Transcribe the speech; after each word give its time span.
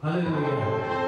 할렐루야. 0.00 1.07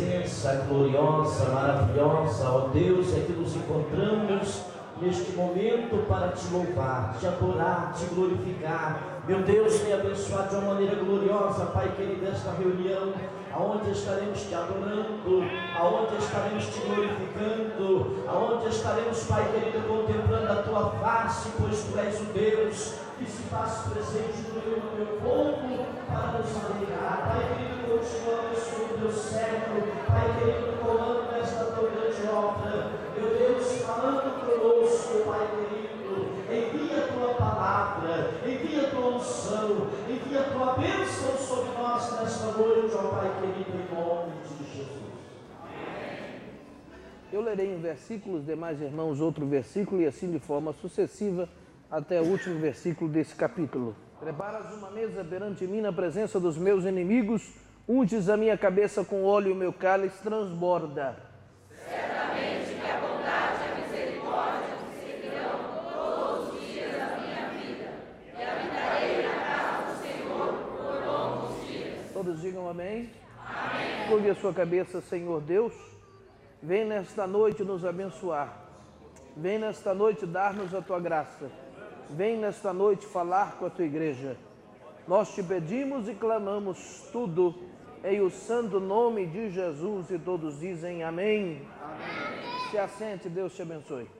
Presença 0.00 0.64
gloriosa, 0.66 1.50
maravilhosa, 1.50 2.50
ó 2.50 2.68
Deus, 2.68 3.14
é 3.14 3.20
que 3.20 3.32
nos 3.32 3.54
encontramos 3.54 4.62
neste 5.00 5.32
momento 5.32 6.06
para 6.08 6.28
te 6.28 6.46
louvar, 6.50 7.14
te 7.18 7.26
adorar, 7.26 7.92
te 7.92 8.06
glorificar. 8.06 9.20
Meu 9.28 9.42
Deus, 9.42 9.82
me 9.82 9.92
abençoar 9.92 10.48
de 10.48 10.56
uma 10.56 10.74
maneira 10.74 10.96
gloriosa, 10.96 11.66
Pai 11.66 11.92
querido, 11.96 12.26
esta 12.26 12.52
reunião, 12.52 13.12
aonde 13.52 13.90
estaremos 13.90 14.40
te 14.40 14.54
adorando, 14.54 15.44
aonde 15.78 16.16
estaremos 16.16 16.64
te 16.66 16.80
glorificando, 16.80 18.24
aonde 18.26 18.68
estaremos, 18.68 19.22
Pai 19.24 19.50
querido, 19.52 19.86
contemplando 19.86 20.50
a 20.50 20.62
tua 20.62 20.90
face, 21.02 21.50
pois 21.60 21.82
tu 21.84 21.98
és 21.98 22.20
o 22.20 22.24
Deus 22.32 22.94
que 23.18 23.26
se 23.26 23.42
faz 23.50 23.82
presente 23.92 24.48
no 24.54 24.60
teu 24.96 25.18
povo 25.20 25.84
para 26.08 26.38
nos 26.38 26.56
alegrar. 26.56 27.28
Pai 27.28 27.48
querido, 27.48 27.79
continua 28.00 28.46
abençoando 28.46 28.94
o 28.94 28.98
teu 28.98 29.12
servo, 29.12 30.06
Pai 30.06 30.38
querido, 30.38 30.78
comando 30.78 31.36
esta 31.36 31.64
tua 31.66 31.90
grande 31.90 32.26
obra. 32.28 32.92
Meu 33.14 33.28
Deus, 33.38 33.82
falando 33.82 34.40
conosco, 34.40 35.24
Pai 35.26 35.48
querido, 35.50 36.32
envia 36.50 37.04
a 37.04 37.08
tua 37.08 37.34
palavra, 37.34 38.30
envia 38.46 38.86
a 38.86 38.90
tua 38.90 39.16
unção, 39.16 39.88
envia 40.08 40.40
a 40.40 40.44
tua 40.44 40.72
bênção 40.78 41.36
sobre 41.36 41.72
nós 41.78 42.20
nesta 42.20 42.52
noite, 42.52 42.94
ó 42.94 43.08
Pai 43.08 43.30
querido, 43.40 43.70
em 43.70 43.94
nome 43.94 44.32
de 44.48 44.64
Jesus. 44.64 45.10
Eu 47.30 47.42
lerei 47.42 47.74
um 47.74 47.80
versículo, 47.80 48.38
os 48.38 48.46
demais 48.46 48.80
irmãos 48.80 49.20
outro 49.20 49.46
versículo, 49.46 50.00
e 50.00 50.06
assim 50.06 50.30
de 50.30 50.38
forma 50.38 50.72
sucessiva 50.72 51.48
até 51.90 52.18
o 52.20 52.24
último 52.24 52.58
versículo 52.58 53.10
desse 53.10 53.34
capítulo. 53.34 53.94
Preparas 54.18 54.72
uma 54.74 54.90
mesa 54.90 55.22
perante 55.22 55.66
mim 55.66 55.80
na 55.80 55.92
presença 55.92 56.40
dos 56.40 56.56
meus 56.56 56.84
inimigos, 56.84 57.52
unges 57.92 58.28
a 58.28 58.36
minha 58.36 58.56
cabeça 58.56 59.04
com 59.04 59.24
óleo 59.24 59.48
e 59.48 59.52
o 59.52 59.56
meu 59.56 59.72
cálice 59.72 60.22
transborda. 60.22 61.16
Todos 72.12 72.42
digam 72.42 72.68
amém. 72.68 73.10
Amém. 73.44 74.08
Curve 74.08 74.30
a 74.30 74.34
sua 74.36 74.52
cabeça, 74.52 75.00
Senhor 75.00 75.40
Deus. 75.40 75.72
Vem 76.62 76.84
nesta 76.84 77.26
noite 77.26 77.64
nos 77.64 77.84
abençoar. 77.84 78.56
Vem 79.36 79.58
nesta 79.58 79.92
noite 79.94 80.26
dar-nos 80.26 80.72
a 80.74 80.80
tua 80.80 81.00
graça. 81.00 81.50
Vem 82.10 82.36
nesta 82.36 82.72
noite 82.72 83.04
falar 83.06 83.56
com 83.56 83.66
a 83.66 83.70
tua 83.70 83.84
igreja. 83.84 84.36
Nós 85.08 85.34
te 85.34 85.42
pedimos 85.42 86.08
e 86.08 86.14
clamamos 86.14 87.08
tudo 87.10 87.69
em 88.04 88.20
o 88.20 88.30
santo 88.30 88.80
nome 88.80 89.26
de 89.26 89.50
Jesus 89.50 90.10
e 90.10 90.18
todos 90.18 90.60
dizem 90.60 91.02
amém. 91.02 91.62
amém. 91.82 92.70
Se 92.70 92.78
assente, 92.78 93.28
Deus 93.28 93.54
te 93.54 93.62
abençoe. 93.62 94.19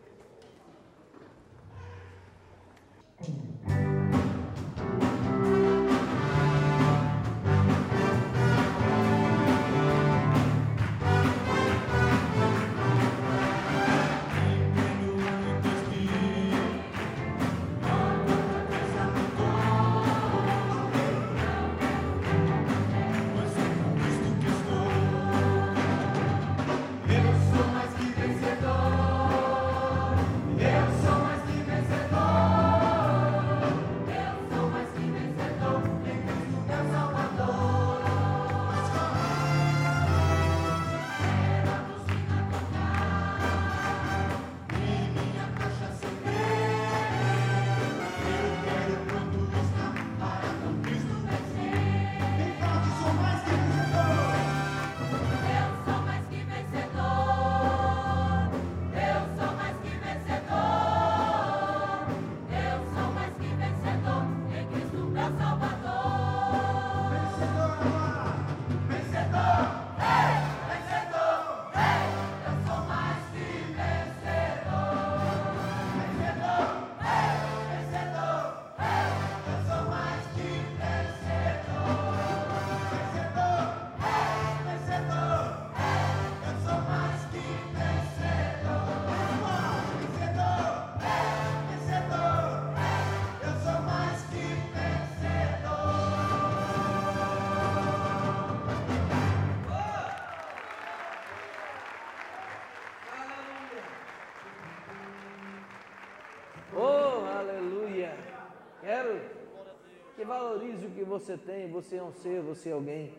Você 111.11 111.37
tem. 111.37 111.69
Você 111.73 111.97
é 111.97 112.03
um 112.03 112.13
ser, 112.13 112.41
você 112.41 112.71
é 112.71 112.73
alguém. 112.73 113.13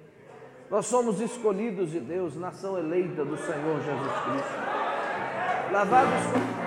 Nós 0.69 0.85
somos 0.85 1.19
escolhidos 1.19 1.91
de 1.91 1.99
Deus, 1.99 2.35
nação 2.37 2.77
eleita 2.77 3.25
do 3.25 3.37
Senhor 3.37 3.81
Jesus 3.81 4.13
Cristo. 4.23 5.73
Lavados 5.73 6.25
com. 6.31 6.60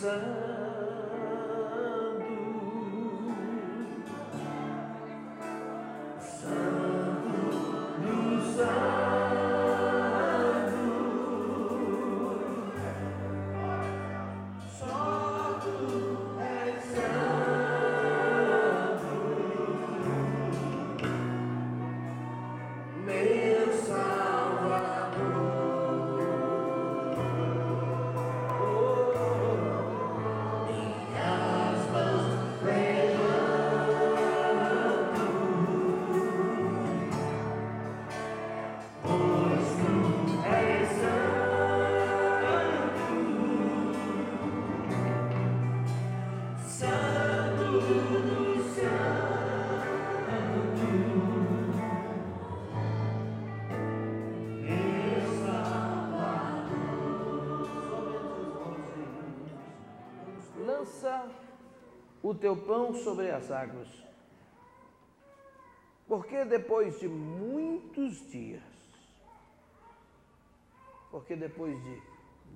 Lança 0.00 0.47
o 62.28 62.34
teu 62.34 62.54
pão 62.54 62.92
sobre 62.92 63.30
as 63.30 63.50
águas. 63.50 63.88
Porque 66.06 66.44
depois 66.44 67.00
de 67.00 67.08
muitos 67.08 68.30
dias, 68.30 68.62
porque 71.10 71.34
depois 71.36 71.74
de 71.82 72.02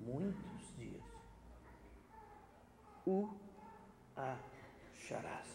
muitos 0.05 0.75
dias, 0.77 1.03
o 3.05 3.29
acharás. 4.15 5.47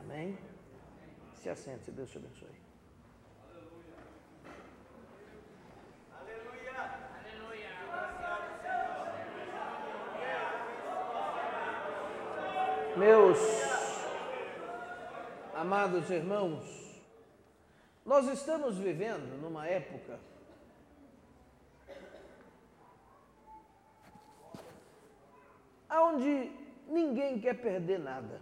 Amém? 0.00 0.38
Se 1.34 1.48
assente, 1.48 1.90
Deus 1.90 2.10
te 2.10 2.18
abençoe. 2.18 2.57
Meus 12.98 13.38
amados 15.54 16.10
irmãos, 16.10 17.00
nós 18.04 18.26
estamos 18.26 18.76
vivendo 18.76 19.40
numa 19.40 19.68
época 19.68 20.18
onde 25.88 26.50
ninguém 26.88 27.38
quer 27.38 27.54
perder 27.54 28.00
nada. 28.00 28.40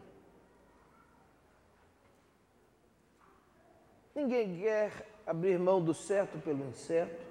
Ninguém 4.14 4.58
quer 4.58 5.06
abrir 5.26 5.58
mão 5.58 5.85
do 5.85 5.93
certo 5.93 6.38
pelo 6.38 6.67
incerto. 6.67 7.26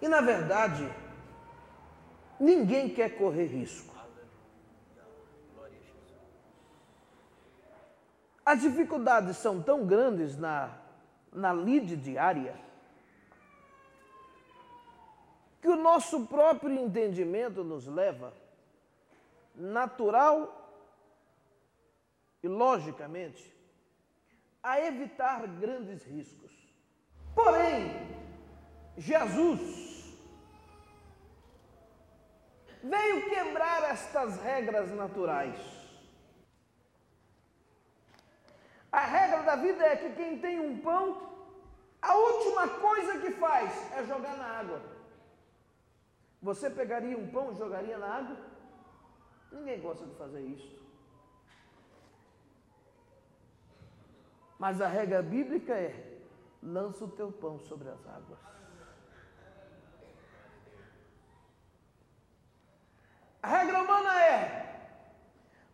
E 0.00 0.06
na 0.06 0.20
verdade, 0.20 0.88
ninguém 2.42 2.88
quer 2.88 3.16
correr 3.16 3.46
risco. 3.46 3.94
As 8.44 8.60
dificuldades 8.60 9.36
são 9.36 9.62
tão 9.62 9.86
grandes 9.86 10.36
na, 10.36 10.76
na 11.32 11.52
lide 11.52 11.96
diária 11.96 12.60
que 15.60 15.68
o 15.68 15.76
nosso 15.76 16.26
próprio 16.26 16.72
entendimento 16.72 17.62
nos 17.62 17.86
leva, 17.86 18.34
natural 19.54 20.58
e 22.42 22.48
logicamente, 22.48 23.54
a 24.60 24.80
evitar 24.80 25.46
grandes 25.46 26.04
riscos. 26.04 26.50
Porém, 27.32 27.92
Jesus 28.98 29.91
veio 32.82 33.28
quebrar 33.28 33.82
estas 33.84 34.40
regras 34.42 34.90
naturais. 34.90 35.56
A 38.90 39.00
regra 39.00 39.42
da 39.42 39.56
vida 39.56 39.84
é 39.84 39.96
que 39.96 40.14
quem 40.14 40.38
tem 40.38 40.60
um 40.60 40.78
pão, 40.80 41.30
a 42.00 42.14
última 42.14 42.68
coisa 42.68 43.18
que 43.20 43.30
faz 43.32 43.92
é 43.92 44.04
jogar 44.04 44.36
na 44.36 44.46
água. 44.46 44.82
Você 46.42 46.68
pegaria 46.68 47.16
um 47.16 47.30
pão 47.30 47.52
e 47.52 47.56
jogaria 47.56 47.96
na 47.96 48.06
água? 48.06 48.36
Ninguém 49.52 49.80
gosta 49.80 50.04
de 50.04 50.14
fazer 50.16 50.40
isso. 50.40 50.82
Mas 54.58 54.80
a 54.80 54.88
regra 54.88 55.22
bíblica 55.22 55.74
é: 55.74 56.20
lança 56.62 57.04
o 57.04 57.10
teu 57.10 57.32
pão 57.32 57.58
sobre 57.58 57.88
as 57.88 58.06
águas. 58.06 58.38
A 63.42 63.48
regra 63.48 63.82
humana 63.82 64.22
é: 64.22 64.62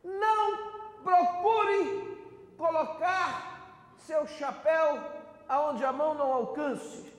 não 0.03 1.03
procure 1.03 2.55
colocar 2.57 3.95
seu 3.99 4.27
chapéu 4.27 5.03
aonde 5.49 5.85
a 5.85 5.93
mão 5.93 6.15
não 6.15 6.33
alcance. 6.33 7.13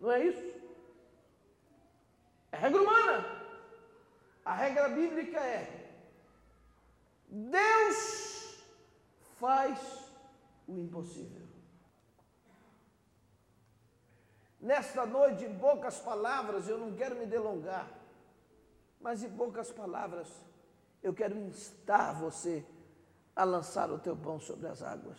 Não 0.00 0.10
é 0.10 0.24
isso? 0.24 0.56
É 2.52 2.56
regra 2.56 2.82
humana. 2.82 3.24
A 4.44 4.54
regra 4.54 4.88
bíblica 4.88 5.38
é: 5.38 5.92
Deus 7.28 8.64
faz 9.38 9.78
o 10.66 10.78
impossível. 10.78 11.46
Nesta 14.60 15.06
noite, 15.06 15.44
em 15.44 15.58
poucas 15.58 16.00
palavras, 16.00 16.68
eu 16.68 16.78
não 16.78 16.96
quero 16.96 17.14
me 17.14 17.26
delongar, 17.26 17.88
mas 19.06 19.22
em 19.22 19.30
poucas 19.30 19.70
palavras, 19.70 20.28
eu 21.00 21.14
quero 21.14 21.36
instar 21.38 22.12
você 22.12 22.66
a 23.36 23.44
lançar 23.44 23.88
o 23.88 24.00
teu 24.00 24.16
pão 24.16 24.40
sobre 24.40 24.66
as 24.66 24.82
águas. 24.82 25.16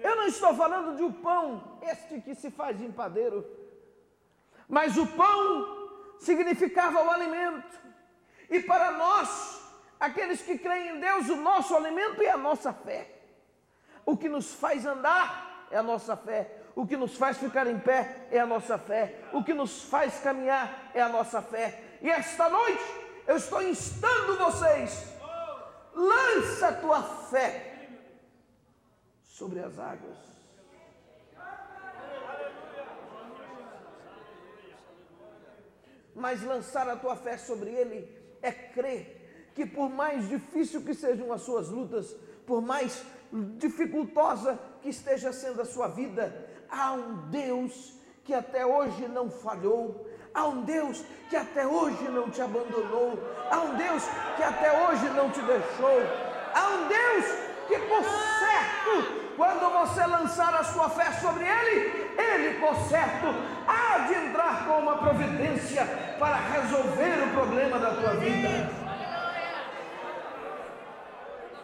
Eu 0.00 0.16
não 0.16 0.26
estou 0.26 0.52
falando 0.56 0.96
de 0.96 1.04
um 1.04 1.12
pão, 1.12 1.78
este 1.80 2.20
que 2.20 2.34
se 2.34 2.50
faz 2.50 2.80
em 2.80 2.90
padeiro, 2.90 3.46
mas 4.68 4.96
o 4.96 5.06
pão 5.06 6.18
significava 6.18 7.04
o 7.04 7.08
alimento. 7.08 7.78
E 8.50 8.58
para 8.58 8.90
nós, 8.90 9.62
aqueles 10.00 10.42
que 10.42 10.58
creem 10.58 10.96
em 10.96 11.00
Deus, 11.00 11.28
o 11.28 11.36
nosso 11.36 11.76
alimento 11.76 12.20
é 12.20 12.30
a 12.30 12.36
nossa 12.36 12.72
fé. 12.72 13.16
O 14.04 14.16
que 14.16 14.28
nos 14.28 14.52
faz 14.54 14.84
andar 14.84 15.68
é 15.70 15.76
a 15.76 15.84
nossa 15.84 16.16
fé. 16.16 16.59
O 16.80 16.86
que 16.86 16.96
nos 16.96 17.14
faz 17.14 17.36
ficar 17.36 17.66
em 17.66 17.78
pé 17.78 18.26
é 18.30 18.38
a 18.38 18.46
nossa 18.46 18.78
fé. 18.78 19.14
O 19.34 19.44
que 19.44 19.52
nos 19.52 19.82
faz 19.82 20.18
caminhar 20.20 20.90
é 20.94 21.02
a 21.02 21.10
nossa 21.10 21.42
fé. 21.42 21.98
E 22.00 22.08
esta 22.08 22.48
noite 22.48 22.82
eu 23.26 23.36
estou 23.36 23.62
instando 23.62 24.38
vocês: 24.38 25.12
lança 25.94 26.68
a 26.68 26.72
tua 26.72 27.02
fé 27.02 27.86
sobre 29.22 29.60
as 29.60 29.78
águas. 29.78 30.30
mas 36.14 36.42
lançar 36.42 36.86
a 36.88 36.96
tua 36.96 37.16
fé 37.16 37.38
sobre 37.38 37.70
ele 37.70 38.06
é 38.42 38.52
crer 38.52 39.50
que 39.54 39.64
por 39.64 39.88
mais 39.88 40.28
difícil 40.28 40.82
que 40.82 40.92
sejam 40.92 41.32
as 41.32 41.42
suas 41.42 41.68
lutas, 41.68 42.14
por 42.46 42.60
mais 42.60 43.02
dificultosa 43.58 44.58
que 44.82 44.90
esteja 44.90 45.32
sendo 45.32 45.62
a 45.62 45.64
sua 45.64 45.88
vida, 45.88 46.49
há 46.70 46.92
um 46.92 47.28
Deus 47.30 47.94
que 48.24 48.34
até 48.34 48.64
hoje 48.64 49.08
não 49.08 49.30
falhou, 49.30 50.06
há 50.34 50.46
um 50.46 50.62
Deus 50.62 51.04
que 51.28 51.36
até 51.36 51.66
hoje 51.66 52.02
não 52.04 52.30
te 52.30 52.40
abandonou, 52.40 53.18
há 53.50 53.60
um 53.60 53.76
Deus 53.76 54.04
que 54.36 54.42
até 54.42 54.86
hoje 54.86 55.08
não 55.10 55.30
te 55.30 55.40
deixou, 55.42 56.00
há 56.54 56.68
um 56.68 56.88
Deus 56.88 57.24
que 57.66 57.78
por 57.78 58.04
certo 58.04 59.20
quando 59.36 59.70
você 59.72 60.04
lançar 60.04 60.54
a 60.54 60.64
sua 60.64 60.90
fé 60.90 61.12
sobre 61.12 61.44
Ele, 61.44 62.12
Ele, 62.18 62.60
por 62.60 62.74
certo, 62.88 63.26
há 63.66 63.98
de 64.00 64.14
entrar 64.14 64.66
com 64.66 64.80
uma 64.80 64.98
providência 64.98 65.86
para 66.18 66.36
resolver 66.36 67.24
o 67.24 67.32
problema 67.32 67.78
da 67.78 67.94
tua 67.94 68.14
vida. 68.16 68.48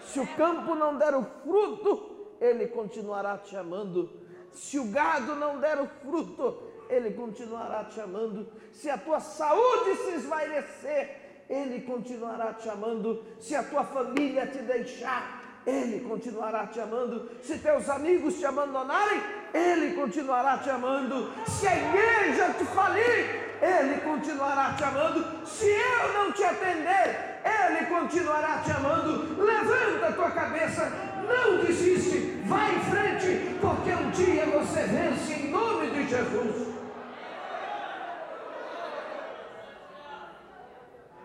Se 0.00 0.20
o 0.20 0.26
campo 0.36 0.74
não 0.74 0.96
der 0.96 1.14
o 1.14 1.22
fruto, 1.22 2.36
Ele 2.40 2.66
continuará 2.68 3.36
te 3.36 3.54
amando. 3.54 4.25
Se 4.56 4.78
o 4.78 4.86
gado 4.86 5.34
não 5.36 5.60
der 5.60 5.78
o 5.78 5.86
fruto, 5.86 6.62
Ele 6.88 7.10
continuará 7.10 7.84
te 7.84 8.00
amando. 8.00 8.48
Se 8.72 8.88
a 8.88 8.96
tua 8.96 9.20
saúde 9.20 9.94
se 9.96 10.14
esvairecer, 10.14 11.44
Ele 11.48 11.82
continuará 11.82 12.54
te 12.54 12.68
amando. 12.68 13.22
Se 13.38 13.54
a 13.54 13.62
tua 13.62 13.84
família 13.84 14.46
te 14.46 14.58
deixar, 14.58 15.60
Ele 15.66 16.00
continuará 16.08 16.66
te 16.66 16.80
amando. 16.80 17.30
Se 17.42 17.58
teus 17.58 17.88
amigos 17.90 18.38
te 18.38 18.46
abandonarem, 18.46 19.20
Ele 19.52 19.94
continuará 19.94 20.56
te 20.58 20.70
amando. 20.70 21.30
Se 21.46 21.68
a 21.68 21.76
igreja 21.76 22.54
te 22.54 22.64
falir, 22.64 23.58
Ele 23.60 24.00
continuará 24.00 24.74
te 24.74 24.84
amando. 24.84 25.46
Se 25.46 25.66
eu 25.66 26.12
não 26.14 26.32
te 26.32 26.42
atender, 26.42 27.42
Ele 27.44 27.86
continuará 27.86 28.62
te 28.64 28.70
amando. 28.70 29.36
Levanta 29.44 30.06
a 30.08 30.12
tua 30.12 30.30
cabeça, 30.30 30.90
não 31.28 31.58
desiste, 31.58 32.42
vai 32.46 32.85
você 34.76 34.86
vence 34.88 35.32
em 35.32 35.50
nome 35.50 35.90
de 35.90 36.06
Jesus. 36.06 36.74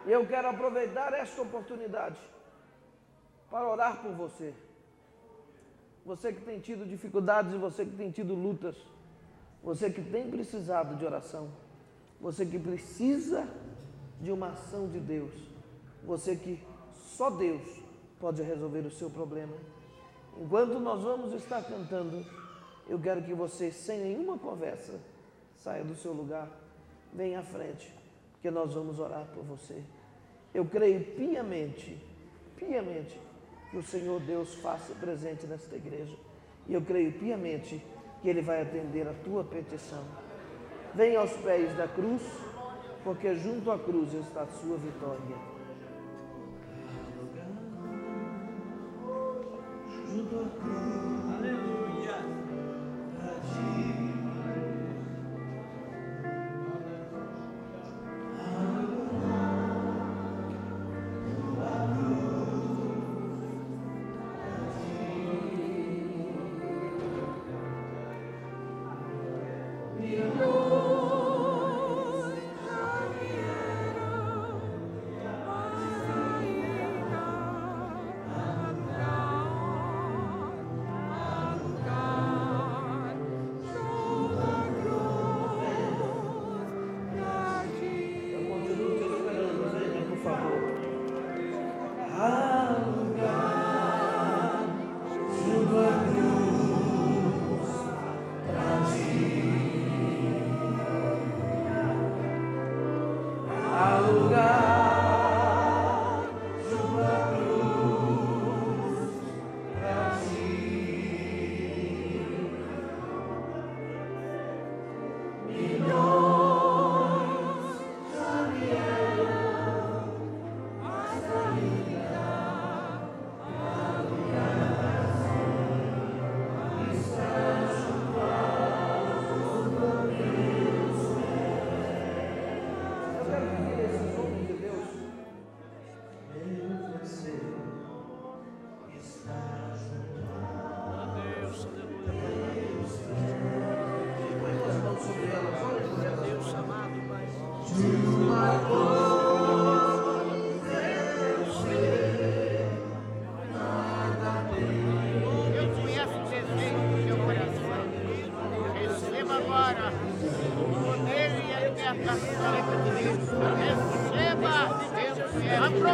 E 0.05 0.11
eu 0.11 0.25
quero 0.25 0.47
aproveitar 0.47 1.13
esta 1.13 1.41
oportunidade 1.41 2.17
para 3.49 3.69
orar 3.69 4.01
por 4.01 4.13
você. 4.13 4.53
Você 6.05 6.31
que 6.31 6.41
tem 6.41 6.61
tido 6.61 6.87
dificuldades 6.87 7.53
você 7.59 7.83
que 7.83 7.95
tem 7.97 8.09
tido 8.09 8.33
lutas. 8.33 8.77
Você 9.61 9.89
que 9.89 10.01
tem 10.01 10.31
precisado 10.31 10.95
de 10.95 11.05
oração. 11.05 11.49
Você 12.21 12.45
que 12.45 12.57
precisa 12.57 13.45
de 14.21 14.31
uma 14.31 14.51
ação 14.51 14.87
de 14.87 14.99
Deus. 14.99 15.33
Você 16.05 16.37
que 16.37 16.65
só 16.93 17.29
Deus 17.29 17.61
pode 18.17 18.41
resolver 18.41 18.85
o 18.87 18.91
seu 18.91 19.09
problema. 19.09 19.57
Enquanto 20.37 20.79
nós 20.79 21.03
vamos 21.03 21.33
estar 21.33 21.61
cantando, 21.63 22.25
eu 22.87 22.99
quero 22.99 23.21
que 23.23 23.33
você, 23.33 23.71
sem 23.71 23.99
nenhuma 23.99 24.37
conversa, 24.37 24.99
saia 25.57 25.83
do 25.83 25.95
seu 25.95 26.13
lugar, 26.13 26.49
venha 27.13 27.39
à 27.39 27.43
frente, 27.43 27.93
porque 28.33 28.49
nós 28.49 28.73
vamos 28.73 28.99
orar 28.99 29.25
por 29.33 29.43
você. 29.43 29.81
Eu 30.53 30.65
creio 30.65 31.03
piamente, 31.15 31.97
piamente, 32.57 33.19
que 33.69 33.77
o 33.77 33.83
Senhor 33.83 34.19
Deus 34.21 34.55
faça 34.55 34.93
presente 34.95 35.47
nesta 35.47 35.75
igreja. 35.75 36.15
E 36.67 36.73
eu 36.73 36.81
creio 36.81 37.13
piamente 37.13 37.81
que 38.21 38.29
Ele 38.29 38.41
vai 38.41 38.61
atender 38.61 39.07
a 39.07 39.13
tua 39.23 39.43
petição. 39.43 40.03
Venha 40.93 41.19
aos 41.19 41.31
pés 41.37 41.75
da 41.77 41.87
cruz, 41.87 42.21
porque 43.03 43.33
junto 43.35 43.71
à 43.71 43.79
cruz 43.79 44.13
está 44.13 44.41
a 44.41 44.47
sua 44.47 44.77
vitória. 44.77 45.51
Eu 50.13 51.10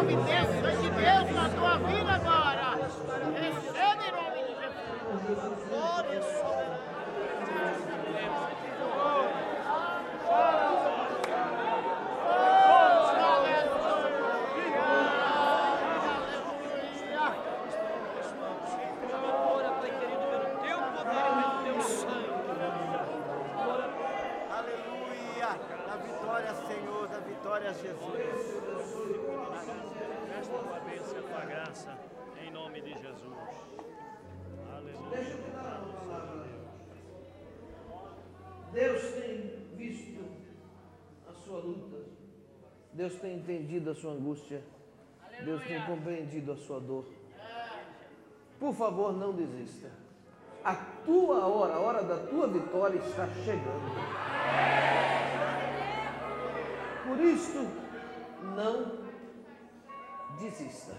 coming 0.08 0.26
down. 0.26 0.47
Deus 42.98 43.14
tem 43.14 43.36
entendido 43.36 43.92
a 43.92 43.96
sua 43.96 44.14
angústia. 44.14 44.60
Deus 45.46 45.64
tem 45.66 45.80
compreendido 45.86 46.52
a 46.52 46.56
sua 46.56 46.80
dor. 46.80 47.06
Por 48.60 48.74
favor, 48.74 49.14
não 49.14 49.34
desista. 49.34 49.92
A 50.64 50.74
tua 51.06 51.46
hora, 51.46 51.76
a 51.76 51.80
hora 51.80 52.02
da 52.02 52.18
tua 52.18 52.48
vitória 52.48 52.98
está 52.98 53.28
chegando. 53.46 53.96
Por 57.08 57.20
isso, 57.20 57.68
não 58.56 58.98
desista. 60.42 60.96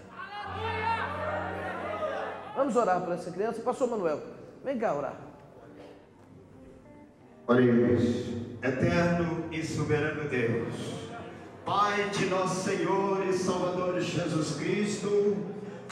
Vamos 2.55 2.77
orar 2.77 3.01
por 3.01 3.11
essa 3.11 3.29
criança. 3.29 3.61
Pastor 3.61 3.89
Manuel, 3.89 4.21
vem 4.63 4.79
cá 4.79 4.95
orar. 4.95 5.19
Oremos, 7.45 8.03
eterno 8.63 9.49
e 9.51 9.63
soberano 9.63 10.29
Deus, 10.29 10.98
Pai 11.69 12.09
de 12.09 12.25
nosso 12.25 12.63
Senhor 12.63 13.23
e 13.29 13.31
Salvador 13.31 14.01
Jesus 14.01 14.55
Cristo, 14.55 15.37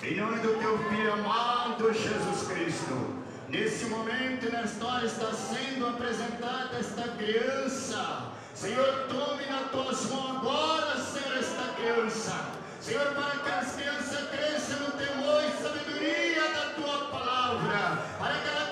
em 0.02 0.16
nome 0.16 0.40
do 0.40 0.58
teu 0.60 0.76
Filho 0.90 1.14
amado 1.14 1.94
Jesus 1.94 2.48
Cristo, 2.48 3.24
nesse 3.48 3.86
momento, 3.86 4.52
nesta 4.52 4.84
hora, 4.84 5.06
está 5.06 5.32
sendo 5.32 5.86
apresentada 5.86 6.80
esta 6.80 7.04
criança. 7.10 8.32
Senhor, 8.56 9.06
tome 9.08 9.46
nas 9.46 9.70
tuas 9.70 10.10
mãos 10.10 10.38
agora, 10.38 10.98
Senhor, 10.98 11.38
esta 11.38 11.72
criança. 11.76 12.46
Senhor, 12.82 13.14
para 13.14 13.38
que 13.38 13.50
as 13.52 13.76
crianças 13.76 14.30
cresçam 14.32 14.80
no 14.80 14.92
temor 14.94 15.44
e 15.44 15.62
sabedoria 15.62 16.42
da 16.42 16.70
tua 16.72 17.06
palavra, 17.12 18.02
para 18.18 18.34
que 18.34 18.48
ela 18.48 18.67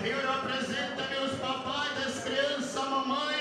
Eu 0.00 0.16
represento 0.16 1.02
meus 1.10 1.32
papais 1.38 1.94
das 1.96 2.24
crianças, 2.24 2.88
mamãe. 2.88 3.35